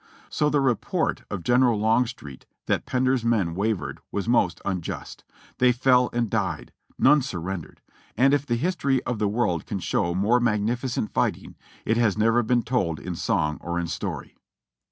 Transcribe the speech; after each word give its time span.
So 0.29 0.49
the 0.49 0.61
report 0.61 1.25
of 1.29 1.43
General 1.43 1.77
Long 1.79 2.07
street 2.07 2.47
that 2.65 2.87
Pender's 2.87 3.23
men 3.23 3.53
wavered 3.53 3.99
was 4.11 4.27
most 4.27 4.59
unjust; 4.65 5.23
they 5.59 5.71
fell 5.71 6.09
and 6.11 6.27
died; 6.27 6.73
none 6.97 7.21
surrendered; 7.21 7.81
and 8.17 8.33
if 8.33 8.43
the 8.43 8.55
history 8.55 9.03
of 9.03 9.19
the 9.19 9.27
world 9.29 9.67
can 9.67 9.77
show 9.77 10.15
more 10.15 10.39
magnificent 10.39 11.13
fighting, 11.13 11.55
it 11.85 11.97
has 11.97 12.17
never 12.17 12.41
been 12.41 12.63
told 12.63 12.99
in 12.99 13.13
song 13.15 13.59
or 13.61 13.79
in 13.79 13.85
story. 13.85 14.35